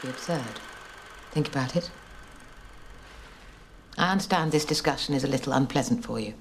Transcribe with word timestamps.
perfectly 0.00 0.10
absurd. 0.10 0.60
Think 1.30 1.48
about 1.48 1.76
it. 1.76 1.90
I 3.98 4.12
understand 4.12 4.52
this 4.52 4.64
discussion 4.64 5.14
is 5.14 5.24
a 5.24 5.28
little 5.28 5.52
unpleasant 5.52 6.04
for 6.04 6.18
you, 6.18 6.34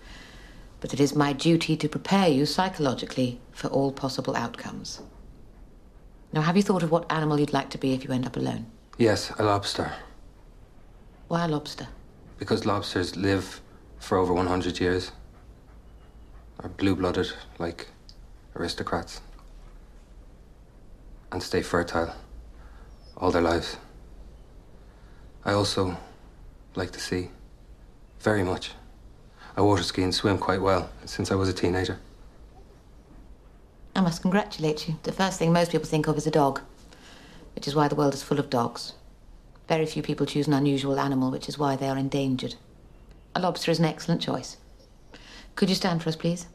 but 0.80 0.94
it 0.94 1.00
is 1.00 1.16
my 1.16 1.34
duty 1.34 1.76
to 1.78 1.90
prepare 1.90 2.30
you 2.30 2.46
psychologically 2.46 3.40
for 3.52 3.68
all 3.68 3.92
possible 3.92 4.36
outcomes. 4.36 5.02
Now, 6.32 6.42
have 6.42 6.56
you 6.56 6.64
thought 6.64 6.84
of 6.84 6.92
what 6.92 7.12
animal 7.12 7.40
you'd 7.40 7.54
like 7.54 7.70
to 7.72 7.78
be 7.78 7.94
if 7.94 8.04
you 8.04 8.12
end 8.12 8.26
up 8.26 8.38
alone? 8.38 8.68
Yes, 8.98 9.32
a 9.38 9.44
lobster. 9.44 9.92
Why 11.28 11.46
a 11.46 11.48
lobster? 11.48 11.88
Because 12.38 12.66
lobsters 12.66 13.16
live 13.16 13.62
for 14.00 14.18
over 14.18 14.34
100 14.34 14.80
years. 14.80 15.12
Are 16.60 16.70
blue 16.70 16.96
blooded, 16.96 17.32
like 17.58 17.88
aristocrats. 18.56 19.22
And 21.32 21.42
stay 21.42 21.62
fertile 21.62 22.14
all 23.20 23.32
their 23.32 23.42
lives. 23.42 23.78
I 25.46 25.54
also 25.54 25.98
like 26.76 26.92
the 26.92 27.00
sea. 27.00 27.30
Very 28.20 28.44
much. 28.44 28.72
I 29.58 29.62
water 29.62 29.84
ski 29.84 30.04
and 30.04 30.14
swim 30.14 30.38
quite 30.38 30.62
well 30.62 30.90
since 31.06 31.32
I 31.32 31.36
was 31.36 31.50
a 31.50 31.54
teenager. 31.54 32.00
I 33.96 34.02
must 34.02 34.22
congratulate 34.22 34.88
you. 34.88 34.96
The 35.04 35.12
first 35.12 35.40
thing 35.40 35.52
most 35.52 35.72
people 35.72 35.88
think 35.88 36.08
of 36.08 36.18
is 36.18 36.28
a 36.28 36.32
dog, 36.32 36.62
which 37.56 37.68
is 37.68 37.76
why 37.76 37.88
the 37.88 37.96
world 37.96 38.14
is 38.14 38.24
full 38.24 38.40
of 38.40 38.50
dogs. 38.50 38.94
Very 39.68 39.86
few 39.86 40.02
people 40.02 40.26
choose 40.26 40.48
an 40.48 40.54
unusual 40.54 41.00
animal, 41.00 41.32
which 41.32 41.50
is 41.50 41.58
why 41.58 41.76
they 41.76 41.90
are 41.90 41.98
endangered. 41.98 42.56
A 43.36 43.40
lobster 43.40 43.72
is 43.72 43.80
an 43.80 43.86
excellent 43.86 44.22
choice. 44.22 44.58
Could 45.56 45.70
you 45.70 45.76
stand 45.76 46.02
for 46.02 46.10
us, 46.10 46.16
please? 46.16 46.48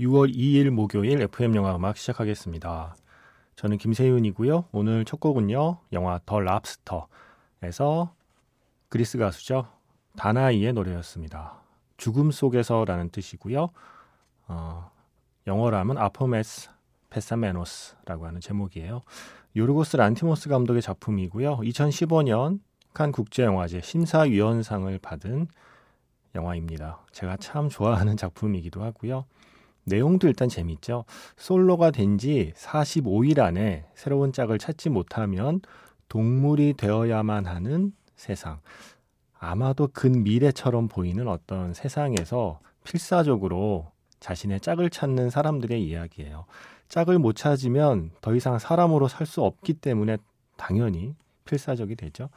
(6월 0.00 0.34
2일) 0.34 0.70
목요일 0.70 1.20
FM 1.20 1.54
영화 1.56 1.76
음악 1.76 1.98
시작하겠습니다. 1.98 2.96
저는 3.54 3.76
김세윤이고요. 3.76 4.64
오늘 4.72 5.04
첫 5.04 5.20
곡은요. 5.20 5.76
영화 5.92 6.18
더 6.24 6.40
랍스터에서 6.40 8.14
그리스 8.88 9.18
가수죠. 9.18 9.68
다나이의 10.16 10.72
노래였습니다. 10.72 11.60
죽음 11.98 12.30
속에서라는 12.30 13.10
뜻이고요. 13.10 13.68
어, 14.48 14.90
영어로 15.46 15.84
면 15.84 15.98
Από 15.98 16.29
μέσα 16.29 16.70
πεθαμένος라고 17.10 18.26
하는 18.26 18.40
제목이에요. 18.40 19.02
요르고스 19.54 19.98
란티모스 19.98 20.48
감독의 20.48 20.80
작품이고요. 20.80 21.58
2015년 21.58 22.60
칸 22.94 23.12
국제영화제 23.12 23.82
심사위원상을 23.82 24.98
받은 25.02 25.48
영화입니다. 26.34 27.04
제가 27.12 27.36
참 27.36 27.68
좋아하는 27.68 28.16
작품이기도 28.16 28.82
하고요. 28.82 29.26
내용도 29.84 30.28
일단 30.28 30.48
재밌죠. 30.48 31.04
솔로가 31.36 31.90
된 31.90 32.18
지 32.18 32.52
45일 32.56 33.40
안에 33.40 33.86
새로운 33.94 34.32
짝을 34.32 34.58
찾지 34.58 34.90
못하면 34.90 35.60
동물이 36.08 36.74
되어야만 36.76 37.46
하는 37.46 37.92
세상. 38.16 38.60
아마도 39.38 39.88
근 39.92 40.22
미래처럼 40.22 40.88
보이는 40.88 41.26
어떤 41.28 41.72
세상에서 41.72 42.60
필사적으로 42.84 43.90
자신의 44.20 44.60
짝을 44.60 44.90
찾는 44.90 45.30
사람들의 45.30 45.82
이야기예요. 45.82 46.44
짝을 46.88 47.18
못 47.18 47.36
찾으면 47.36 48.10
더 48.20 48.34
이상 48.34 48.58
사람으로 48.58 49.08
살 49.08 49.26
수 49.26 49.42
없기 49.42 49.74
때문에 49.74 50.18
당연히 50.56 51.14
필사적이 51.46 51.96
되죠. 51.96 52.28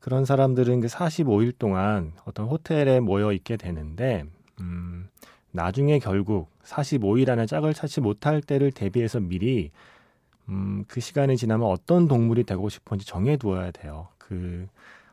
그런 0.00 0.24
사람들은 0.24 0.80
그 0.80 0.86
45일 0.88 1.58
동안 1.58 2.12
어떤 2.24 2.46
호텔에 2.46 3.00
모여 3.00 3.32
있게 3.32 3.56
되는데, 3.56 4.24
음, 4.60 5.08
나중에 5.52 5.98
결국 5.98 6.50
45일 6.64 7.28
안에 7.28 7.46
짝을 7.46 7.74
찾지 7.74 8.00
못할 8.00 8.40
때를 8.40 8.72
대비해서 8.72 9.20
미리 9.20 9.70
음, 10.48 10.84
그 10.88 11.00
시간이 11.00 11.36
지나면 11.36 11.68
어떤 11.68 12.08
동물이 12.08 12.44
되고 12.44 12.68
싶은지 12.68 13.06
정해두어야 13.06 13.70
돼요. 13.70 14.08
그 14.18 14.66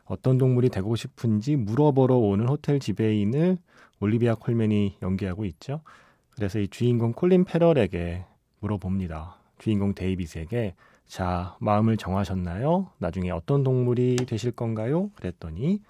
어떤 0.06 0.38
동물이 0.38 0.70
되고 0.70 0.96
싶은지 0.96 1.56
물어보러 1.56 2.16
오는 2.16 2.48
호텔 2.48 2.80
지배인을 2.80 3.58
올리비아 4.00 4.34
콜맨이 4.34 4.96
연기하고 5.02 5.44
있죠. 5.44 5.82
그래서 6.30 6.58
이 6.58 6.68
주인공 6.68 7.12
콜린 7.12 7.44
페럴에게 7.44 8.24
물어봅니다. 8.60 9.36
주인공 9.58 9.94
데이빗에게 9.94 10.74
자 11.06 11.56
마음을 11.60 11.96
정하셨나요? 11.96 12.88
나중에 12.98 13.30
어떤 13.30 13.62
동물이 13.62 14.16
되실 14.26 14.52
건가요? 14.52 15.10
그랬더니 15.16 15.82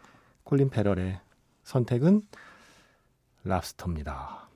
콜린 0.45 0.71
페럴의 0.71 1.21
선택은 1.63 2.23
랍스터입니다. 3.45 4.49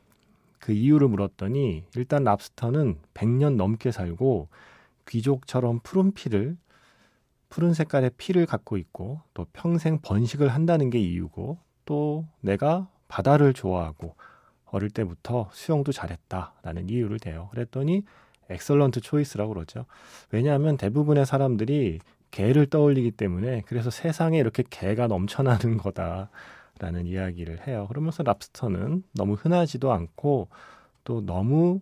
그 0.58 0.72
이유를 0.72 1.08
물었더니 1.08 1.84
일단 1.94 2.24
랍스터는 2.24 2.98
100년 3.14 3.56
넘게 3.56 3.90
살고 3.90 4.48
귀족처럼 5.06 5.80
푸른 5.82 6.12
피를 6.12 6.56
푸른 7.48 7.74
색깔의 7.74 8.12
피를 8.16 8.46
갖고 8.46 8.76
있고 8.76 9.20
또 9.34 9.46
평생 9.52 9.98
번식을 10.00 10.48
한다는 10.48 10.90
게 10.90 10.98
이유고 10.98 11.58
또 11.84 12.26
내가 12.40 12.88
바다를 13.08 13.52
좋아하고 13.52 14.16
어릴 14.64 14.90
때부터 14.90 15.48
수영도 15.52 15.92
잘했다라는 15.92 16.88
이유를 16.88 17.20
대요. 17.20 17.48
그랬더니 17.52 18.02
excellent 18.50 19.00
choice라고 19.00 19.54
그러죠. 19.54 19.86
왜냐하면 20.30 20.76
대부분의 20.76 21.26
사람들이 21.26 22.00
개를 22.30 22.66
떠올리기 22.66 23.12
때문에 23.12 23.62
그래서 23.66 23.90
세상에 23.90 24.38
이렇게 24.38 24.64
개가 24.68 25.06
넘쳐나는 25.06 25.78
거다. 25.78 26.30
라는 26.78 27.06
이야기를 27.06 27.66
해요. 27.66 27.86
그러면서 27.88 28.22
랍스터는 28.22 29.04
너무 29.12 29.34
흔하지도 29.34 29.92
않고 29.92 30.48
또 31.04 31.24
너무 31.24 31.80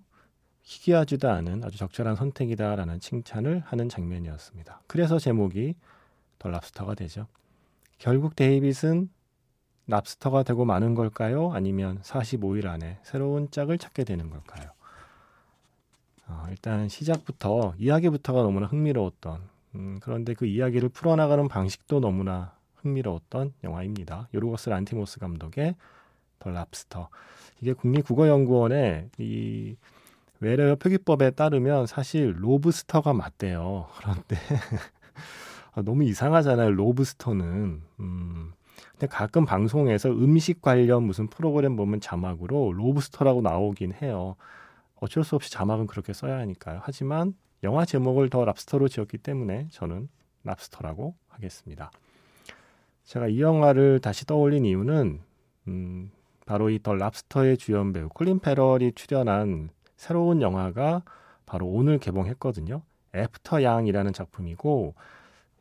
희귀하지도 0.63 1.31
않은 1.31 1.65
아주 1.65 1.79
적절한 1.79 2.17
선택이다라는 2.17 3.01
칭찬을 3.01 3.63
하는 3.65 3.89
장면이었습니다. 3.89 4.83
그래서 4.87 5.19
제목이 5.19 5.75
더 6.39 6.51
랍스터가 6.51 6.95
되죠. 6.95 7.27
결국 7.99 8.37
데이빗은 8.37 9.09
랍스터가 9.87 10.43
되고 10.43 10.65
마는 10.65 10.95
걸까요? 10.95 11.53
아니면 11.53 12.01
45일 12.03 12.69
안에 12.69 12.99
새로운 13.03 13.51
짝을 13.51 13.79
찾게 13.79 14.05
되는 14.05 14.31
걸까요? 14.31 14.71
어, 16.29 16.45
일단 16.51 16.89
시작부터 16.89 17.75
이야기부터가 17.79 18.43
너무나 18.43 18.67
흥미로웠던 18.67 19.41
음, 19.75 19.99
그런데 20.03 20.35
그 20.35 20.47
이야기를 20.47 20.91
풀어나가는 20.91 21.47
방식도 21.49 22.01
너무나 22.01 22.55
흥미로웠던 22.83 23.55
영화입니다. 23.65 24.29
요르고스 24.35 24.69
란티모스 24.69 25.19
감독의 25.21 25.77
더 26.39 26.51
랍스터. 26.51 27.09
이게 27.61 27.73
국립국어연구원의 27.73 29.11
이 29.19 29.77
외래어 30.41 30.75
표기법에 30.75 31.31
따르면 31.31 31.87
사실 31.87 32.35
로브스터가 32.37 33.13
맞대요. 33.13 33.87
그런데 33.97 34.37
아, 35.73 35.83
너무 35.83 36.05
이상하잖아요. 36.05 36.73
로브스터는. 36.73 37.83
음. 38.01 38.53
근데 38.93 39.07
가끔 39.07 39.45
방송에서 39.45 40.11
음식 40.11 40.61
관련 40.61 41.05
무슨 41.05 41.29
프로그램 41.29 41.77
보면 41.77 42.01
자막으로 42.01 42.73
로브스터라고 42.73 43.41
나오긴 43.43 43.93
해요. 44.03 44.35
어쩔 44.97 45.25
수 45.25 45.37
없이 45.37 45.51
자막은 45.53 45.87
그렇게 45.87 46.13
써야 46.13 46.39
하니까요. 46.39 46.81
하지만 46.83 47.35
영화 47.63 47.85
제목을 47.85 48.29
더 48.29 48.45
랍스터로 48.45 48.89
지었기 48.89 49.19
때문에 49.19 49.69
저는 49.71 50.09
랍스터라고 50.45 51.15
하겠습니다. 51.29 51.91
제가 53.13 53.29
이 53.29 53.43
영화를 53.43 54.01
다시 54.01 54.25
떠올린 54.25 54.65
이유는 54.65 55.21
음, 55.69 56.11
바로 56.47 56.71
이 56.71 56.79
더 56.79 56.95
랍스터의 56.95 57.59
주연 57.59 57.93
배우 57.93 58.09
콜린 58.09 58.39
페럴이 58.39 58.93
출연한 58.93 59.69
새로운 59.97 60.41
영화가 60.41 61.03
바로 61.45 61.67
오늘 61.67 61.99
개봉했거든요. 61.99 62.81
애프터 63.15 63.65
양이라는 63.65 64.15
작품이고 64.15 64.95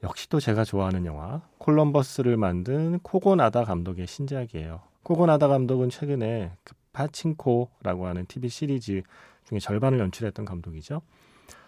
역시 0.01 0.30
또 0.30 0.39
제가 0.39 0.63
좋아하는 0.63 1.06
영화 1.06 1.42
콜럼버스를 1.57 2.38
만든 2.38 3.00
코고나다 3.00 3.65
감독의 3.65 4.07
신작이에요. 4.07 4.80
코고나다 5.04 5.50
감독은 5.50 5.89
최근에 5.89 6.54
그 6.63 6.74
파친코라고 6.94 8.07
하는 8.07 8.25
TV 8.27 8.47
시리즈 8.47 9.01
중에 9.44 9.59
절반을 9.59 10.00
연출했던 10.00 10.45
감독이죠. 10.45 11.01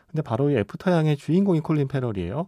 근데 0.08 0.22
바로 0.22 0.50
이 0.50 0.56
애프터 0.56 0.92
양의 0.94 1.18
주인공이 1.18 1.60
콜린 1.60 1.90
페럴이에요. 1.90 2.48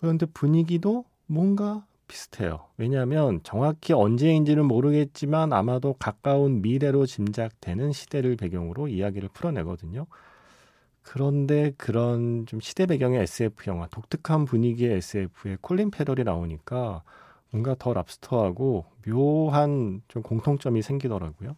그런데 0.00 0.26
분위기도 0.26 1.04
뭔가 1.26 1.84
비슷해요. 2.06 2.66
왜냐하면 2.76 3.40
정확히 3.42 3.92
언제인지는 3.92 4.64
모르겠지만 4.66 5.52
아마도 5.52 5.94
가까운 5.94 6.62
미래로 6.62 7.06
짐작되는 7.06 7.92
시대를 7.92 8.36
배경으로 8.36 8.88
이야기를 8.88 9.30
풀어내거든요. 9.32 10.06
그런데 11.02 11.72
그런 11.76 12.46
좀 12.46 12.60
시대 12.60 12.86
배경의 12.86 13.20
SF 13.22 13.70
영화, 13.70 13.86
독특한 13.88 14.46
분위기의 14.46 14.96
SF에 14.96 15.58
콜린 15.60 15.90
페럴이 15.90 16.24
나오니까 16.24 17.02
뭔가 17.50 17.76
더 17.78 17.92
랍스터하고 17.92 18.84
묘한 19.06 20.02
좀 20.08 20.22
공통점이 20.22 20.82
생기더라고요. 20.82 21.56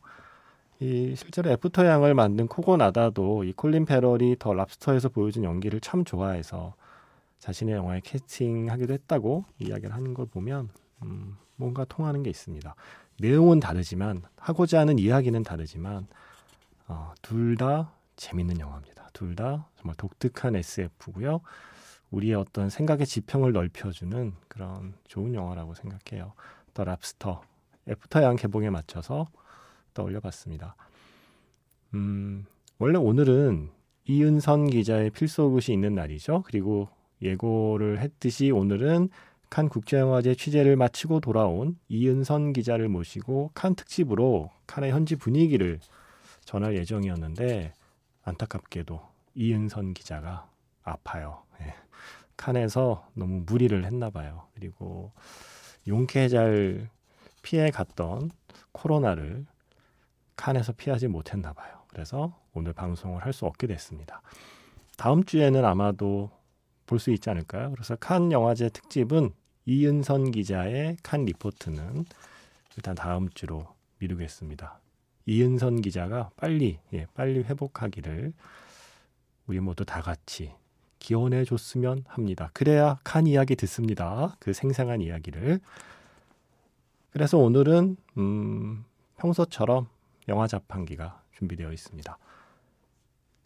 이 0.80 1.14
실제로 1.16 1.50
애프터 1.50 1.86
양을 1.86 2.14
만든 2.14 2.48
코고나다도 2.48 3.44
이 3.44 3.52
콜린 3.52 3.86
페럴이 3.86 4.36
더 4.38 4.52
랍스터에서 4.52 5.08
보여준 5.08 5.44
연기를 5.44 5.80
참 5.80 6.04
좋아해서 6.04 6.74
자신의 7.46 7.76
영화에 7.76 8.00
캐스팅하기도 8.00 8.92
했다고 8.92 9.44
이야기를 9.60 9.94
하는 9.94 10.14
걸 10.14 10.26
보면 10.26 10.68
음, 11.04 11.36
뭔가 11.54 11.84
통하는 11.84 12.24
게 12.24 12.30
있습니다. 12.30 12.74
내용은 13.20 13.60
다르지만 13.60 14.22
하고자 14.36 14.80
하는 14.80 14.98
이야기는 14.98 15.44
다르지만 15.44 16.08
어, 16.88 17.14
둘 17.22 17.56
다 17.56 17.92
재밌는 18.16 18.58
영화입니다. 18.58 19.10
둘 19.12 19.36
다 19.36 19.68
정말 19.76 19.94
독특한 19.94 20.56
SF고요. 20.56 21.40
우리의 22.10 22.34
어떤 22.34 22.68
생각의 22.68 23.06
지평을 23.06 23.52
넓혀주는 23.52 24.32
그런 24.48 24.94
좋은 25.06 25.32
영화라고 25.32 25.74
생각해요. 25.74 26.32
더 26.74 26.82
랍스터 26.82 27.42
애프터 27.88 28.24
양 28.24 28.34
개봉에 28.34 28.70
맞춰서 28.70 29.28
떠올려봤습니다. 29.94 30.74
음, 31.94 32.44
원래 32.78 32.98
오늘은 32.98 33.70
이은선 34.06 34.70
기자의 34.70 35.10
Feel 35.10 35.33
So 35.33 35.44
Good이 35.44 35.72
있는 35.72 35.94
날이죠. 35.94 36.42
그리고 36.44 36.88
예고를 37.22 38.00
했듯이 38.00 38.50
오늘은 38.50 39.08
칸 39.48 39.68
국제영화제 39.68 40.34
취재를 40.34 40.76
마치고 40.76 41.20
돌아온 41.20 41.78
이은선 41.88 42.52
기자를 42.52 42.88
모시고 42.88 43.52
칸 43.54 43.74
특집으로 43.74 44.50
칸의 44.66 44.90
현지 44.92 45.16
분위기를 45.16 45.78
전할 46.44 46.76
예정이었는데 46.76 47.72
안타깝게도 48.24 49.00
이은선 49.34 49.94
기자가 49.94 50.48
아파요. 50.82 51.42
예. 51.60 51.74
칸에서 52.36 53.08
너무 53.14 53.42
무리를 53.46 53.84
했나 53.84 54.10
봐요. 54.10 54.46
그리고 54.54 55.12
용케 55.88 56.28
잘 56.28 56.88
피해 57.42 57.70
갔던 57.70 58.30
코로나를 58.72 59.46
칸에서 60.36 60.72
피하지 60.72 61.08
못했나 61.08 61.52
봐요. 61.52 61.82
그래서 61.88 62.36
오늘 62.52 62.72
방송을 62.72 63.24
할 63.24 63.32
수 63.32 63.46
없게 63.46 63.66
됐습니다. 63.66 64.20
다음 64.98 65.24
주에는 65.24 65.64
아마도 65.64 66.30
볼 66.86 66.98
수 66.98 67.10
있지 67.10 67.28
않을까요? 67.30 67.70
그래서 67.72 67.96
칸 67.96 68.32
영화제 68.32 68.68
특집은 68.68 69.30
이은선 69.66 70.30
기자의 70.30 70.96
칸 71.02 71.24
리포트는 71.24 72.04
일단 72.76 72.94
다음 72.94 73.28
주로 73.30 73.66
미루겠습니다. 73.98 74.78
이은선 75.26 75.82
기자가 75.82 76.30
빨리 76.36 76.78
예, 76.92 77.06
빨리 77.14 77.40
회복하기를 77.42 78.32
우리 79.48 79.60
모두 79.60 79.84
다 79.84 80.00
같이 80.00 80.52
기원해 80.98 81.44
줬으면 81.44 82.04
합니다. 82.06 82.50
그래야 82.52 82.98
칸 83.04 83.26
이야기 83.26 83.56
듣습니다. 83.56 84.36
그 84.38 84.52
생생한 84.52 85.00
이야기를. 85.00 85.60
그래서 87.10 87.38
오늘은 87.38 87.96
음, 88.18 88.84
평소처럼 89.16 89.88
영화 90.28 90.46
자판기가 90.46 91.22
준비되어 91.32 91.72
있습니다. 91.72 92.18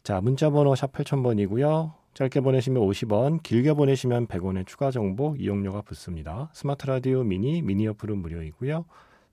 자, 0.02 0.20
문자 0.20 0.50
번호 0.50 0.75
샵 0.75 0.92
8000번이고요. 0.92 2.00
짧게 2.15 2.41
보내시면 2.41 2.83
50원, 2.83 3.43
길게 3.43 3.75
보내시면 3.75 4.27
100원의 4.27 4.67
추가 4.67 4.91
정보 4.91 5.37
이용료가 5.37 5.83
붙습니다. 5.83 6.51
스마트 6.53 6.87
라디오 6.87 7.23
미니, 7.23 7.62
미니 7.62 7.87
어플은 7.87 8.19
무료이고요. 8.19 8.85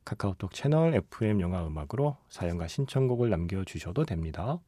카카오톡 0.06 0.54
채널 0.54 0.96
FM 0.96 1.42
영화 1.42 1.66
음악으로 1.66 2.18
사연과 2.30 2.68
신청곡을 2.68 3.30
남겨주셔도 3.30 4.06
됩니다. 4.06 4.60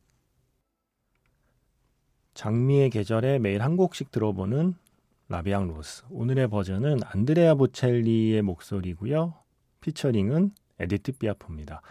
장미의 2.33 2.89
계절에 2.89 3.39
매일 3.39 3.61
한 3.61 3.77
곡씩 3.77 4.11
들어보는 4.11 4.73
La 5.29 5.40
Vie 5.40 5.56
en 5.56 5.67
rose. 5.67 6.05
오늘의 6.09 6.47
버전은 6.49 6.99
안드레아 7.05 7.55
보첼리의 7.55 8.41
목소리고요. 8.41 9.35
피처링은 9.81 10.51
에디트 10.79 11.13
피아프입니다. 11.13 11.81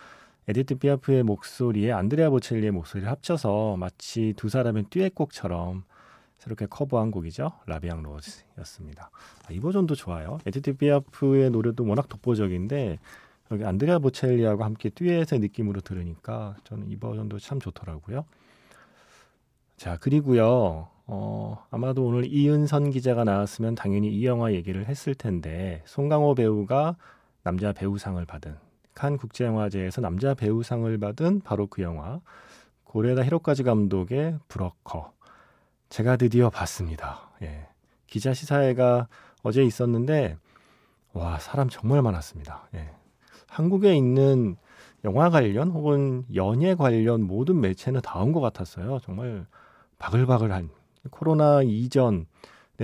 에디트 0.49 0.77
피아프의 0.77 1.23
목소리에 1.23 1.93
안드레아 1.93 2.31
보첼리의 2.31 2.73
목소리를 2.73 3.09
합쳐서 3.09 3.77
마치 3.77 4.35
두 4.37 4.49
사람의 4.49 4.87
듀엣곡처럼 4.91 5.85
새롭게 6.39 6.67
커버한 6.67 7.11
곡이죠. 7.11 7.53
La 7.67 7.77
Vie 7.77 7.92
en 7.92 8.03
rose였습니다. 8.03 9.11
아, 9.47 9.53
이 9.53 9.61
버전도 9.61 9.95
좋아요. 9.95 10.39
에디트 10.47 10.77
피아프의 10.77 11.51
노래도 11.51 11.85
워낙 11.87 12.09
독보적인데 12.09 12.99
여기 13.51 13.65
안드레아 13.65 13.99
보첼리하고 13.99 14.65
함께 14.65 14.91
듀엣의 14.91 15.41
느낌으로 15.41 15.81
들으니까 15.81 16.57
저는 16.65 16.89
이 16.89 16.97
버전도 16.97 17.39
참 17.39 17.61
좋더라고요. 17.61 18.25
자, 19.77 19.97
그리고요. 19.97 20.89
어, 21.11 21.65
아마도 21.71 22.05
오늘 22.05 22.27
이은선 22.27 22.91
기자가 22.91 23.25
나왔으면 23.25 23.75
당연히 23.75 24.13
이 24.13 24.27
영화 24.27 24.53
얘기를 24.53 24.87
했을 24.87 25.15
텐데 25.15 25.83
송강호 25.87 26.35
배우가 26.35 26.97
남자 27.43 27.73
배우상을 27.73 28.23
받은 28.27 28.57
칸 28.93 29.17
국제영화제에서 29.17 30.03
남자 30.03 30.35
배우상을 30.35 30.99
받은 30.99 31.41
바로 31.41 31.67
그 31.67 31.81
영화 31.81 32.21
고레에다 32.85 33.25
히로카즈 33.25 33.63
감독의 33.63 34.39
브로커 34.49 35.13
제가 35.89 36.17
드디어 36.17 36.51
봤습니다. 36.51 37.31
예. 37.43 37.67
기자 38.07 38.35
시사회가 38.35 39.09
어제 39.43 39.63
있었는데 39.65 40.37
와 41.13 41.39
사람 41.39 41.69
정말 41.69 42.03
많았습니다. 42.03 42.69
예. 42.75 42.91
한국에 43.49 43.95
있는 43.97 44.57
영화 45.05 45.31
관련 45.31 45.71
혹은 45.71 46.25
연예 46.35 46.75
관련 46.75 47.23
모든 47.23 47.61
매체는 47.61 48.01
다 48.03 48.21
온 48.21 48.33
것 48.33 48.41
같았어요. 48.41 48.99
정말 49.03 49.47
바글바글한 49.99 50.71
코로나 51.11 51.63
이전의 51.63 52.27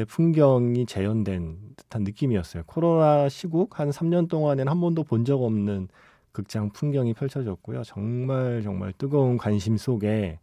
풍경이 0.09 0.87
재현된 0.87 1.59
듯한 1.77 2.03
느낌이었어요. 2.05 2.63
코로나 2.67 3.29
시국 3.29 3.79
한 3.79 3.91
3년 3.91 4.29
동안엔 4.29 4.69
한 4.69 4.81
번도 4.81 5.05
본 5.05 5.25
적 5.25 5.43
없는 5.43 5.89
극장 6.33 6.71
풍경이 6.71 7.15
펼쳐졌고요. 7.15 7.83
정말 7.85 8.63
정말 8.63 8.93
뜨거운 8.97 9.37
관심 9.37 9.77
속에 9.77 10.39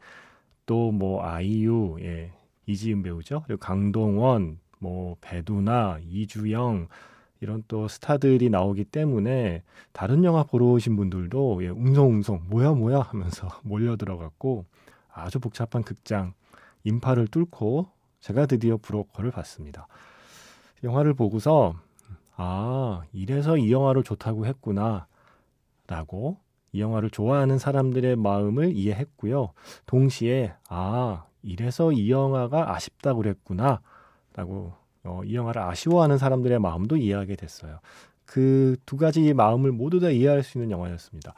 또 0.65 0.91
뭐 0.91 1.23
아이유, 1.23 1.97
예, 2.01 2.31
이지은 2.65 3.03
배우죠. 3.03 3.43
그리고 3.45 3.59
강동원, 3.59 4.59
뭐 4.79 5.15
배두나, 5.21 5.99
이주영 6.07 6.87
이런 7.41 7.63
또 7.67 7.87
스타들이 7.87 8.49
나오기 8.49 8.85
때문에 8.85 9.63
다른 9.93 10.23
영화 10.23 10.43
보러 10.43 10.67
오신 10.67 10.95
분들도 10.95 11.63
예, 11.63 11.69
웅성웅성 11.69 12.45
뭐야 12.49 12.73
뭐야 12.73 12.99
하면서 13.01 13.47
몰려 13.63 13.97
들어갔고 13.97 14.65
아주 15.11 15.39
복잡한 15.39 15.83
극장 15.83 16.33
인파를 16.83 17.27
뚫고 17.27 17.89
제가 18.19 18.45
드디어 18.45 18.77
브로커를 18.77 19.31
봤습니다. 19.31 19.87
영화를 20.83 21.15
보고서 21.15 21.73
아 22.35 23.03
이래서 23.11 23.57
이 23.57 23.71
영화를 23.71 24.03
좋다고 24.03 24.45
했구나 24.45 25.07
라고 25.87 26.37
이 26.71 26.79
영화를 26.79 27.09
좋아하는 27.09 27.57
사람들의 27.57 28.15
마음을 28.15 28.71
이해했고요. 28.71 29.53
동시에 29.87 30.53
아 30.69 31.25
이래서 31.43 31.91
이 31.91 32.11
영화가 32.11 32.75
아쉽다고 32.75 33.21
그랬구나 33.21 33.81
라고 34.35 34.73
어, 35.03 35.21
이 35.25 35.35
영화를 35.35 35.61
아쉬워하는 35.61 36.17
사람들의 36.17 36.59
마음도 36.59 36.97
이해하게 36.97 37.35
됐어요. 37.35 37.79
그 38.25 38.77
두 38.85 38.97
가지 38.97 39.33
마음을 39.33 39.71
모두 39.71 39.99
다 39.99 40.09
이해할 40.09 40.43
수 40.43 40.57
있는 40.57 40.71
영화였습니다. 40.71 41.33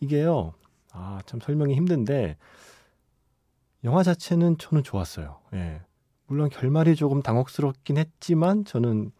이게요, 0.00 0.54
아, 0.92 1.20
참 1.26 1.40
설명이 1.40 1.74
힘든데, 1.74 2.36
영화 3.84 4.02
자체는 4.02 4.58
저는 4.58 4.82
좋았어요. 4.82 5.38
예. 5.54 5.80
물론 6.26 6.48
결말이 6.48 6.96
조금 6.96 7.22
당혹스럽긴 7.22 7.98
했지만 7.98 8.64
저는 8.64 9.12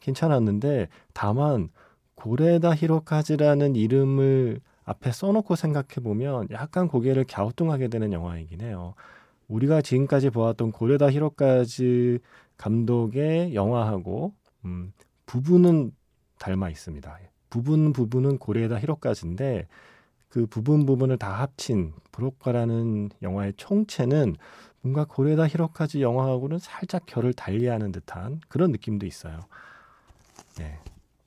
괜찮았는데, 0.00 0.88
다만, 1.12 1.68
고레다 2.16 2.74
히로카즈라는 2.74 3.76
이름을 3.76 4.60
앞에 4.84 5.12
써놓고 5.12 5.56
생각해보면 5.56 6.48
약간 6.50 6.88
고개를 6.88 7.24
갸우뚱하게 7.24 7.88
되는 7.88 8.12
영화이긴 8.12 8.60
해요. 8.60 8.94
우리가 9.48 9.82
지금까지 9.82 10.30
보았던 10.30 10.72
고레다 10.72 11.10
히로카즈 11.10 12.18
감독의 12.56 13.54
영화하고 13.54 14.34
음, 14.64 14.92
부분은 15.26 15.92
닮아 16.38 16.70
있습니다. 16.70 17.18
부분 17.50 17.92
부분은 17.92 18.38
고레다 18.38 18.80
히로카즈인데 18.80 19.66
그 20.28 20.46
부분 20.46 20.86
부분을 20.86 21.16
다 21.16 21.40
합친 21.40 21.92
브로커라는 22.10 23.10
영화의 23.22 23.54
총체는 23.56 24.36
뭔가 24.80 25.04
고레다 25.04 25.46
히로카즈 25.46 26.00
영화하고는 26.00 26.58
살짝 26.58 27.06
결을 27.06 27.32
달리하는 27.32 27.92
듯한 27.92 28.40
그런 28.48 28.72
느낌도 28.72 29.06
있어요. 29.06 29.40
네, 30.58 30.78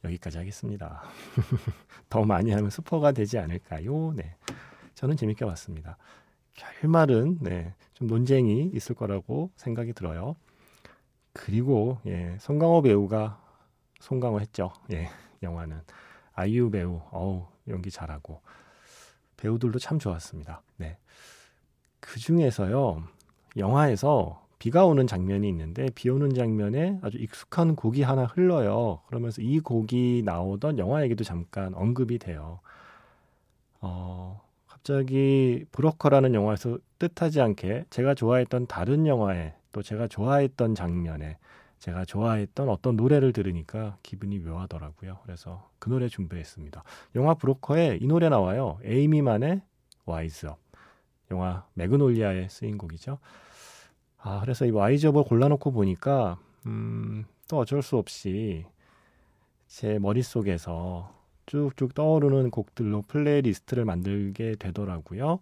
여기까지 0.04 0.38
하겠습니다. 0.38 1.02
더 2.10 2.24
많이 2.26 2.52
하면 2.52 2.70
스포가 2.70 3.14
되지 3.14 3.38
않을까요? 3.38 4.14
네, 4.14 4.36
저는 4.94 5.16
재밌게 5.18 5.46
봤습니다. 5.46 5.98
결말은 6.54 7.40
네, 7.42 7.74
좀 7.98 8.08
논쟁이 8.08 8.70
있을 8.76 8.94
거라고 8.94 9.50
생각이 9.56 9.94
들어요. 9.94 10.36
그리고 11.34 11.98
예, 12.06 12.38
송강호 12.40 12.84
배우가 12.84 13.42
송강호 14.02 14.40
했죠. 14.40 14.72
예, 14.92 15.08
영화는 15.42 15.82
아이유 16.34 16.70
배우 16.70 17.02
어우 17.10 17.48
연기 17.68 17.90
잘하고 17.90 18.42
배우들도 19.38 19.80
참 19.80 19.98
좋았습니다. 19.98 20.62
네. 20.78 21.00
그 22.00 22.20
중에서요. 22.20 23.04
영화에서 23.58 24.46
비가 24.60 24.86
오는 24.86 25.08
장면이 25.08 25.50
있는데 25.50 25.90
비 25.96 26.12
오는 26.12 26.32
장면에 26.36 27.00
아주 27.02 27.18
익숙한 27.18 27.76
곡이 27.76 28.04
하나 28.04 28.26
흘러요. 28.26 29.02
그러면서 29.08 29.42
이 29.42 29.60
곡이 29.60 30.22
나오던 30.24 30.78
영화 30.78 31.02
얘기도 31.02 31.24
잠깐 31.24 31.74
언급이 31.74 32.20
돼요. 32.20 32.60
어, 33.82 34.40
갑자기 34.88 35.66
브로커라는 35.74 36.34
영화에서 36.34 36.78
뜻하지 36.98 37.42
않게 37.42 37.88
제가 37.90 38.14
좋아했던 38.14 38.68
다른 38.68 39.06
영화에 39.06 39.54
또 39.74 39.82
제가 39.82 40.08
좋아했던 40.08 40.76
장면에 40.76 41.38
제가 41.80 42.06
좋아했던 42.06 42.70
어떤 42.70 42.96
노래를 42.96 43.34
들으니까 43.34 43.98
기분이 44.02 44.40
묘하더라고요. 44.40 45.20
그래서 45.24 45.70
그 45.80 45.90
노래 45.90 46.08
준비했습니다. 46.08 46.86
영화 47.16 47.34
브로커에 47.34 48.00
이 48.00 48.08
노래 48.08 48.30
나와요. 48.30 48.80
에이미만의 48.86 49.62
와이즈업. 50.06 50.58
영화 51.32 51.66
매그놀리아에 51.74 52.48
쓰인 52.48 52.78
곡이죠. 52.78 53.20
아, 54.20 54.40
그래서 54.40 54.66
이 54.66 54.70
와이즈업을 54.70 55.26
골라놓고 55.26 55.74
보니까 55.74 56.40
음, 56.66 57.26
또 57.50 57.58
어쩔 57.58 57.82
수 57.82 57.98
없이 57.98 58.66
제 59.68 60.00
머릿속에서 60.00 61.17
쭉쭉 61.48 61.96
떠오르는 61.96 62.52
곡들로 62.52 63.02
플레이리스트를 63.08 63.86
만들게 63.86 64.56
되더라고요. 64.58 65.40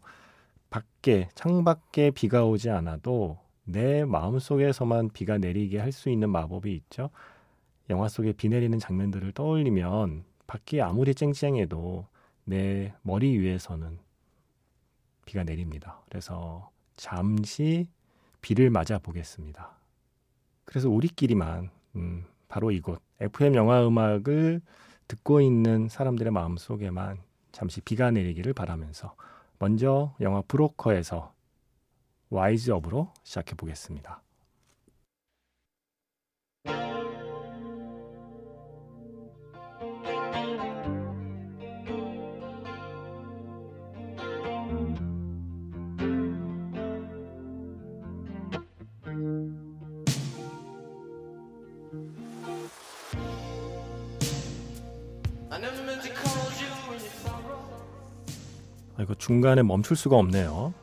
밖에, 0.69 1.29
창밖에 1.35 2.11
비가 2.11 2.45
오지 2.45 2.69
않아도 2.69 3.39
내 3.65 4.05
마음속에서만 4.05 5.09
비가 5.09 5.37
내리게 5.37 5.79
할 5.79 5.91
수 5.91 6.09
있는 6.09 6.29
마법이 6.29 6.73
있죠. 6.75 7.09
영화 7.89 8.07
속에 8.07 8.33
비 8.33 8.49
내리는 8.49 8.77
장면들을 8.79 9.31
떠올리면 9.33 10.23
밖이 10.47 10.81
아무리 10.81 11.13
쨍쨍해도 11.15 12.07
내 12.45 12.93
머리 13.01 13.37
위에서는 13.39 13.97
비가 15.25 15.43
내립니다. 15.43 16.01
그래서 16.09 16.69
잠시 16.95 17.87
비를 18.41 18.69
맞아 18.69 18.99
보겠습니다. 18.99 19.71
그래서 20.65 20.89
우리끼리만 20.89 21.69
음, 21.95 22.25
바로 22.47 22.71
이곳 22.71 23.01
FM 23.19 23.55
영화 23.55 23.85
음악을 23.87 24.61
듣고 25.07 25.41
있는 25.41 25.87
사람들의 25.87 26.31
마음 26.31 26.57
속에만 26.57 27.19
잠시 27.51 27.81
비가 27.81 28.11
내리기를 28.11 28.53
바라면서 28.53 29.15
먼저 29.59 30.13
영화 30.21 30.41
브로커에서 30.41 31.33
와이즈업으로 32.29 33.13
시작해 33.23 33.55
보겠습니다. 33.55 34.24
이거 58.99 59.13
중간에 59.15 59.61
멈출 59.61 59.95
수가 59.95 60.15
없네요. 60.17 60.73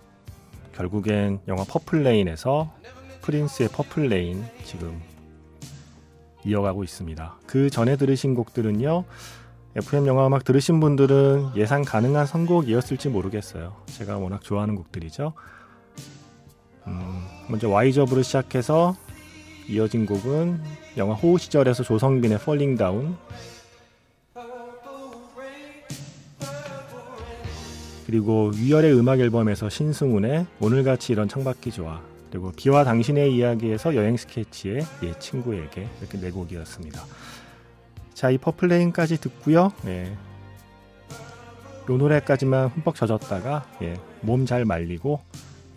결국엔 0.75 1.41
영화 1.49 1.65
Purple 1.65 2.11
Rain에서 2.11 2.73
프린스의 3.23 3.69
Purple 3.71 4.15
Rain 4.15 4.45
지금 4.65 5.01
이어가고 6.45 6.83
있습니다. 6.85 7.39
그 7.47 7.71
전에 7.71 7.97
들으신 7.97 8.35
곡들은요. 8.35 9.05
FM 9.77 10.07
영화 10.07 10.27
음악 10.27 10.45
들으신 10.45 10.81
분들은 10.81 11.53
예상 11.57 11.83
가능한 11.83 12.27
선곡이었을지 12.27 13.09
모르겠어요. 13.09 13.77
제가 13.87 14.19
워낙 14.19 14.43
좋아하는 14.43 14.75
곡들이죠. 14.75 15.33
음, 16.89 17.23
먼저 17.49 17.69
와이저브로 17.69 18.23
시작해서 18.23 18.97
이어진 19.69 20.05
곡은 20.05 20.61
영화 20.99 21.15
호우 21.15 21.39
시절에서 21.39 21.85
조성빈의 21.85 22.39
Falling 22.43 22.77
Down 22.77 23.17
그리고 28.13 28.51
유열의 28.55 28.93
음악 28.93 29.21
앨범에서 29.21 29.71
신승훈의 29.71 30.45
오늘같이 30.61 31.15
이런 31.15 31.29
창밖이 31.29 31.71
좋아 31.71 32.03
그리고 32.31 32.53
비와 32.55 32.85
당신의 32.85 33.35
이야기에서 33.35 33.97
여행 33.97 34.19
스케치의 34.19 34.85
옛 35.05 35.19
친구에게 35.19 35.89
이렇게 35.99 36.21
네 36.21 36.31
곡이었습니다. 36.31 37.03
자, 38.13 38.29
이 38.29 38.37
Purple 38.37 38.69
Rain까지 38.69 39.19
듣고요. 39.19 39.73
예. 39.87 40.13
요 41.89 41.97
노래까지만 41.97 42.69
흠뻑 42.69 42.97
젖었다가 42.97 43.65
예, 43.81 43.99
몸 44.21 44.45
잘 44.45 44.67
말리고 44.67 45.23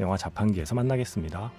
영화 0.01 0.17
자판기에서 0.17 0.75
만나겠습니다. 0.75 1.53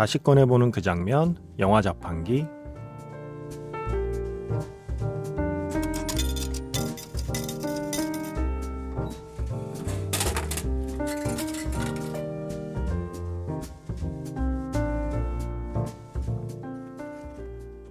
다시 0.00 0.16
꺼내보는 0.16 0.70
그 0.70 0.80
장면, 0.80 1.36
영화 1.58 1.82
자판기. 1.82 2.46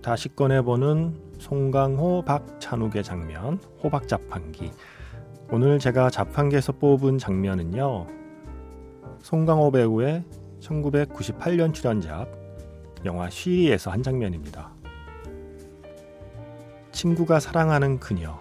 다시 0.02 0.30
꺼내보는 0.36 1.14
송강호 1.38 2.24
박찬욱의 2.26 3.04
장면, 3.04 3.60
호박 3.84 4.08
자판기. 4.08 4.72
오늘 5.52 5.78
제가 5.78 6.10
자판기에서 6.10 6.72
뽑은 6.72 7.20
장면은요, 7.20 8.08
송강호 9.22 9.70
배우의 9.70 10.24
1998년 10.60 11.74
출연작 11.74 12.30
영화 13.06 13.30
쉬리에서 13.30 13.92
한 13.92 14.04
장면입니다. 14.04 14.72
친구가 16.92 17.40
사랑하는 17.40 18.00
그녀 18.00 18.40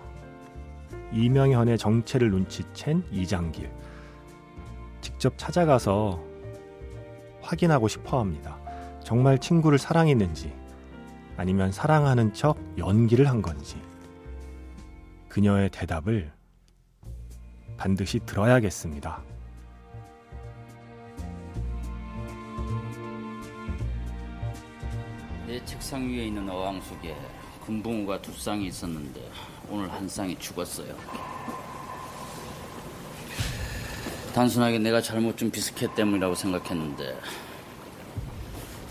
이명현의 1.12 1.78
정체를 1.78 2.30
눈치챈 2.30 3.04
이장길 3.12 3.70
직접 5.00 5.34
찾아가서 5.36 6.22
확인하고 7.40 7.88
싶어 7.88 8.18
합니다. 8.20 8.58
정말 9.02 9.38
친구를 9.38 9.78
사랑했는지 9.78 10.52
아니면 11.36 11.72
사랑하는 11.72 12.34
척 12.34 12.58
연기를 12.76 13.28
한 13.28 13.40
건지 13.40 13.80
그녀의 15.28 15.70
대답을 15.70 16.32
반드시 17.76 18.18
들어야겠습니다. 18.20 19.22
내 25.58 25.64
책상 25.64 26.08
위에 26.08 26.28
있는 26.28 26.48
어항 26.48 26.80
속에 26.80 27.16
금붕어가 27.66 28.22
두 28.22 28.32
쌍이 28.32 28.68
있었는데 28.68 29.20
오늘 29.68 29.90
한 29.90 30.08
쌍이 30.08 30.38
죽었어요. 30.38 30.94
단순하게 34.32 34.78
내가 34.78 35.02
잘못 35.02 35.36
준 35.36 35.50
비스켓 35.50 35.96
때문이라고 35.96 36.36
생각했는데 36.36 37.18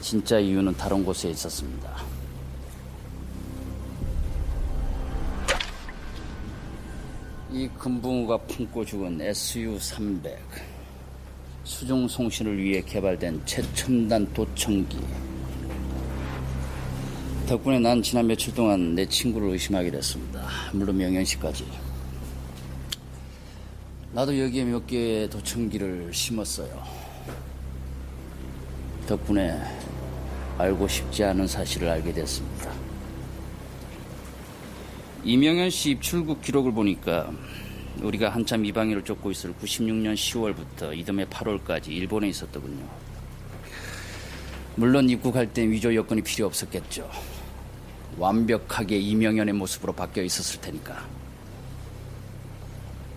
진짜 0.01 0.39
이유는 0.39 0.75
다른 0.75 1.05
곳에 1.05 1.29
있었습니다. 1.29 2.03
이 7.49 7.69
금붕어가 7.77 8.39
품고 8.39 8.83
죽은 8.83 9.19
SU-300 9.19 10.37
수중 11.63 12.09
송신을 12.09 12.61
위해 12.61 12.81
개발된 12.81 13.41
최첨단 13.45 14.27
도청기 14.33 14.97
덕분에 17.47 17.79
난 17.79 18.03
지난 18.03 18.27
며칠 18.27 18.53
동안 18.53 18.93
내 18.93 19.05
친구를 19.05 19.51
의심하게 19.51 19.89
됐습니다. 19.89 20.49
물론 20.73 20.97
명현 20.97 21.23
씨까지. 21.23 21.65
나도 24.11 24.37
여기에 24.37 24.65
몇 24.65 24.85
개의 24.85 25.29
도청기를 25.29 26.13
심었어요. 26.13 26.83
덕분에 29.07 29.57
알고 30.57 30.89
싶지 30.89 31.23
않은 31.23 31.47
사실을 31.47 31.87
알게 31.87 32.11
됐습니다. 32.11 32.69
이명현 35.23 35.69
씨 35.69 35.91
입출국 35.91 36.41
기록을 36.41 36.73
보니까 36.73 37.31
우리가 38.01 38.27
한참 38.27 38.65
이방인을 38.65 39.05
쫓고 39.05 39.31
있을 39.31 39.53
96년 39.53 40.15
10월부터 40.15 40.97
이듬해 40.97 41.23
8월까지 41.27 41.87
일본에 41.91 42.27
있었더군요. 42.27 42.85
물론 44.75 45.09
입국할 45.09 45.53
땐 45.53 45.71
위조 45.71 45.95
여건이 45.95 46.23
필요 46.23 46.45
없었겠죠. 46.45 47.36
완벽하게 48.17 48.97
이명현의 48.97 49.53
모습으로 49.53 49.93
바뀌어 49.93 50.23
있었을 50.23 50.61
테니까. 50.61 51.05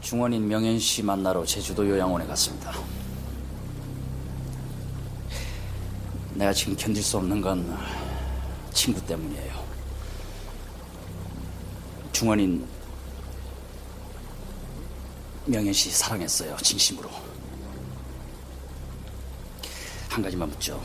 중원인 0.00 0.48
명현 0.48 0.78
씨 0.78 1.02
만나러 1.02 1.44
제주도 1.44 1.88
요양원에 1.88 2.26
갔습니다. 2.26 2.72
내가 6.34 6.52
지금 6.52 6.74
견딜 6.76 7.02
수 7.02 7.18
없는 7.18 7.40
건 7.40 7.78
친구 8.72 9.04
때문이에요. 9.04 9.64
중원인 12.12 12.66
명현 15.46 15.72
씨 15.72 15.90
사랑했어요, 15.90 16.56
진심으로. 16.58 17.10
한 20.08 20.22
가지만 20.22 20.48
묻죠. 20.48 20.80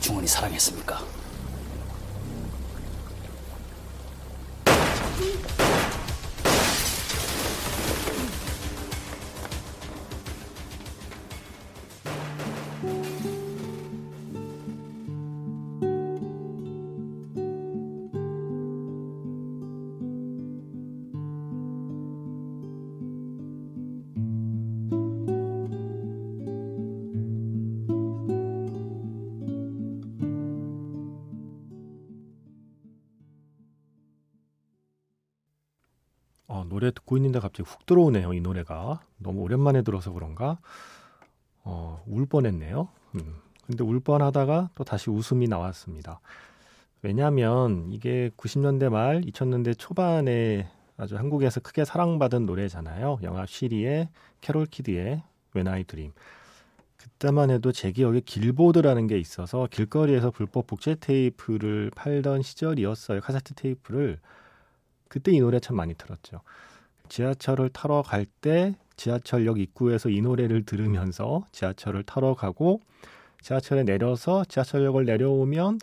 중원이 0.00 0.26
사랑했습니까? 0.26 1.17
어, 5.20 5.67
노래 36.78 36.92
듣고 36.92 37.16
있는데 37.16 37.40
갑자기 37.40 37.68
훅 37.68 37.86
들어오네요. 37.86 38.32
이 38.34 38.40
노래가 38.40 39.00
너무 39.16 39.40
오랜만에 39.40 39.82
들어서 39.82 40.12
그런가 40.12 40.58
어, 41.64 42.04
울 42.06 42.24
뻔했네요. 42.24 42.88
음. 43.16 43.34
근데 43.66 43.82
울 43.82 43.98
뻔하다가 43.98 44.70
또 44.76 44.84
다시 44.84 45.10
웃음이 45.10 45.48
나왔습니다. 45.48 46.20
왜냐하면 47.02 47.88
이게 47.90 48.30
90년대 48.36 48.90
말 48.90 49.22
2000년대 49.22 49.76
초반에 49.76 50.70
아주 50.96 51.16
한국에서 51.16 51.58
크게 51.60 51.84
사랑받은 51.84 52.46
노래잖아요. 52.46 53.18
영화 53.24 53.44
쉬리의 53.44 54.08
캐롤 54.40 54.66
키드의 54.66 55.22
When 55.54 55.66
I 55.66 55.82
Dream. 55.82 56.12
그때만 56.96 57.50
해도 57.50 57.72
제 57.72 57.90
기억에 57.90 58.20
길보드라는 58.20 59.08
게 59.08 59.18
있어서 59.18 59.66
길거리에서 59.68 60.30
불법 60.30 60.68
복제 60.68 60.96
테이프를 61.00 61.90
팔던 61.96 62.42
시절이었어요. 62.42 63.20
카세트 63.20 63.54
테이프를. 63.54 64.20
그때 65.08 65.32
이 65.32 65.40
노래 65.40 65.60
참 65.60 65.76
많이 65.76 65.94
들었죠. 65.94 66.40
지하철을 67.08 67.70
타러 67.70 68.02
갈 68.02 68.26
때 68.40 68.74
지하철역 68.96 69.58
입구에서 69.60 70.10
이 70.10 70.20
노래를 70.20 70.64
들으면서 70.64 71.46
지하철을 71.52 72.02
타러 72.02 72.34
가고 72.34 72.80
지하철에 73.42 73.84
내려서 73.84 74.44
지하철역을 74.44 75.04
내려오면 75.04 75.78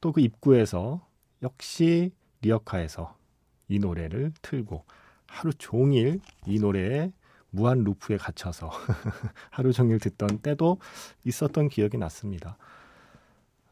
또 0.00 0.12
그 0.12 0.20
입구에서 0.20 1.00
역시 1.42 2.12
리어카에서 2.42 3.16
이 3.68 3.78
노래를 3.78 4.32
틀고 4.42 4.84
하루 5.26 5.52
종일 5.54 6.20
이 6.46 6.58
노래에 6.58 7.12
무한 7.50 7.82
루프에 7.84 8.16
갇혀서 8.18 8.70
하루 9.50 9.72
종일 9.72 9.98
듣던 9.98 10.38
때도 10.38 10.78
있었던 11.24 11.68
기억이 11.68 11.96
났습니다. 11.98 12.56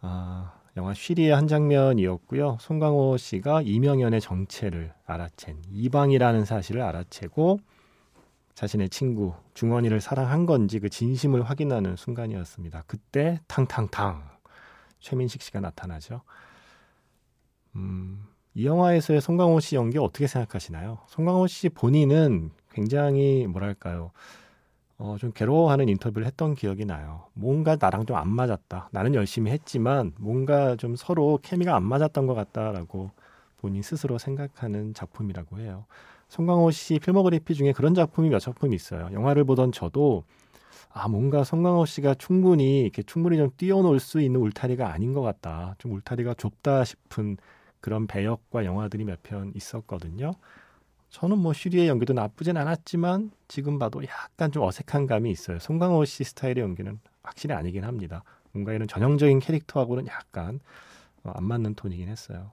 아, 0.01 0.55
영화 0.77 0.93
쉬리의 0.93 1.31
한 1.31 1.49
장면이었고요. 1.49 2.59
송강호 2.61 3.17
씨가 3.17 3.63
이명현의 3.63 4.21
정체를 4.21 4.93
알아챈 5.07 5.57
이방이라는 5.71 6.45
사실을 6.45 6.83
알아채고 6.83 7.61
자신의 8.55 8.91
친구 8.91 9.35
중원이를 9.55 10.01
사랑한 10.01 10.45
건지 10.45 10.79
그 10.79 10.91
진심을 10.91 11.43
확인하는 11.43 11.97
순간이었습니다. 11.97 12.85
그때 12.87 13.41
탕탕탕 13.49 14.23
최민식 15.01 15.41
씨가 15.43 15.61
나타나죠. 15.61 16.23
음, 17.77 18.27
이 18.55 18.67
영화에서의 18.67 19.23
송강호 19.23 19.61
씨 19.61 19.77
연기 19.77 19.99
어떻게 19.99 20.27
생각하시나요? 20.27 20.99
송강호 21.09 21.47
씨 21.47 21.71
본인은 21.71 22.51
굉장히 22.71 23.47
뭐랄까요? 23.47 24.11
어, 24.99 25.17
좀 25.19 25.31
괴로워하는 25.33 25.89
인터뷰를 25.91 26.27
했던 26.27 26.55
기억이 26.55 26.87
나요. 26.87 27.27
뭔가 27.35 27.77
나랑 27.79 28.07
좀 28.07 28.17
안 28.17 28.29
맞았다. 28.29 28.89
나는 28.93 29.15
열심히 29.15 29.51
했지만 29.51 30.13
뭔가 30.19 30.75
좀 30.77 30.97
서로 30.97 31.39
케미가 31.43 31.77
안 31.77 31.83
맞았던 31.83 32.27
것 32.27 32.35
같다라고 32.35 33.11
본인 33.59 33.83
스스로 33.83 34.17
생각하는 34.19 34.95
작품이라고 34.95 35.59
해요. 35.59 35.85
송강호 36.29 36.71
씨 36.71 36.99
필모그래피 36.99 37.55
중에 37.55 37.73
그런 37.73 37.95
작품이 37.95 38.31
몇 38.31 38.39
작품 38.39 38.73
있어요. 38.73 39.11
영화를 39.13 39.45
보던 39.45 39.73
저도 39.73 40.25
아 40.93 41.09
뭔가 41.09 41.45
송강호 41.45 41.87
씨가 41.87 42.15
충분히 42.15 42.81
이렇게 42.83 43.03
충분히 43.03 43.37
좀 43.39 43.51
뛰어놀 43.57 44.01
수 44.01 44.21
있는 44.21 44.41
울타리가 44.41 44.93
아닌 44.93 45.13
것 45.15 45.23
같다. 45.23 45.75
좀 45.79 45.93
울타리가 45.95 46.35
좁다 46.35 46.85
싶은 46.85 47.37
그런 47.81 48.07
배역과 48.07 48.65
영화들이 48.65 49.05
몇 49.05 49.19
편 49.23 49.53
있었거든요. 49.55 50.33
저는 51.17 51.39
뭐 51.39 51.55
슈리의 51.55 51.89
연기도 51.89 52.13
나쁘진 52.13 52.59
않았지만 52.59 53.31
지금 53.49 53.79
봐도 53.79 54.05
약간 54.05 54.53
좀 54.53 54.63
어색한 54.65 55.07
감이 55.07 55.31
있어요. 55.31 55.59
송강호 55.59 56.05
씨 56.05 56.25
스타일의 56.25 56.59
연기는 56.59 57.01
확실히 57.23 57.55
아니긴 57.55 57.85
합니다. 57.85 58.23
뭔가 58.53 58.75
이런 58.75 58.87
전형적인 58.87 59.39
캐릭터하고는 59.39 60.09
약간 60.09 60.61
어, 61.25 61.33
안 61.35 61.45
맞는 61.45 61.75
톤이긴 61.75 62.09
했어요. 62.09 62.53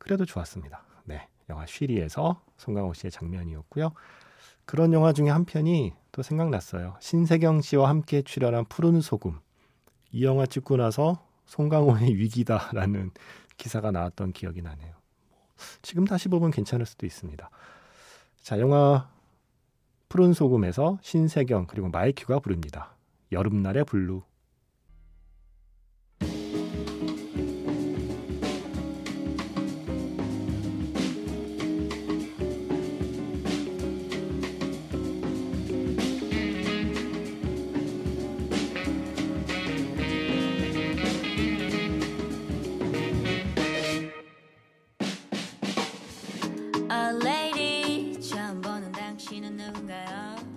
그래도 0.00 0.24
좋았습니다. 0.24 0.82
네, 1.04 1.28
영화 1.48 1.66
쉬리에서 1.66 2.42
송강호 2.56 2.94
씨의 2.94 3.12
장면이었고요. 3.12 3.92
그런 4.64 4.92
영화 4.92 5.12
중에 5.12 5.28
한 5.28 5.44
편이 5.44 5.92
또 6.10 6.22
생각났어요. 6.24 6.96
신세경 6.98 7.60
씨와 7.60 7.88
함께 7.88 8.22
출연한 8.22 8.64
푸른 8.64 9.00
소금. 9.00 9.38
이 10.10 10.24
영화 10.24 10.46
찍고 10.46 10.78
나서 10.78 11.24
송강호의 11.46 12.16
위기다라는 12.16 13.12
기사가 13.56 13.92
나왔던 13.92 14.32
기억이 14.32 14.62
나네요. 14.62 14.97
지금 15.82 16.04
다시 16.04 16.28
보면 16.28 16.50
괜찮을 16.50 16.86
수도 16.86 17.06
있습니다. 17.06 17.50
자, 18.42 18.58
영화 18.60 19.10
푸른 20.08 20.32
소금에서 20.32 20.98
신세경 21.02 21.66
그리고 21.66 21.88
마이큐가 21.90 22.38
부릅니다. 22.38 22.94
여름날의 23.32 23.84
블루. 23.84 24.22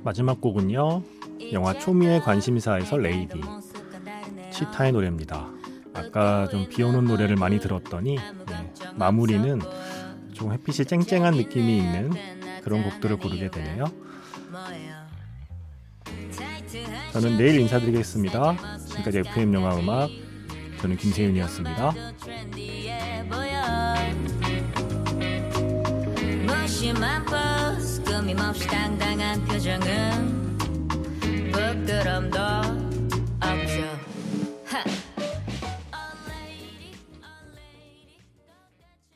마지막 0.03 0.41
곡은요. 0.41 1.03
영화 1.53 1.77
초미의 1.77 2.21
관심사에서 2.21 2.97
레이디 2.97 3.41
치타의 4.51 4.91
노래입니다. 4.91 5.47
아까 5.93 6.47
좀 6.49 6.67
비오는 6.69 7.05
노래를 7.05 7.35
많이 7.35 7.59
들었더니 7.59 8.15
네, 8.15 8.73
마무리는 8.95 9.59
좀 10.33 10.53
햇빛이 10.53 10.85
쨍쨍한 10.85 11.35
느낌이 11.35 11.77
있는 11.77 12.11
그런 12.63 12.83
곡들을 12.83 13.17
고르게 13.17 13.49
되네요. 13.51 13.85
저는 17.11 17.37
내일 17.37 17.59
인사드리겠습니다. 17.59 18.77
지금까지 18.87 19.19
FM 19.19 19.53
영화 19.53 19.77
음악 19.77 20.09
저는 20.79 20.97
김세윤이었습니다. 20.97 21.93
끊임없이 28.31 28.65
당당한 28.65 29.43
표정은 29.43 30.57
부끄럼도 31.51 32.70